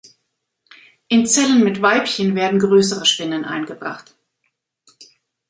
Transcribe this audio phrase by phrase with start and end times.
[1.09, 4.15] In Zellen mit Weibchen werden größere Spinnen eingebracht.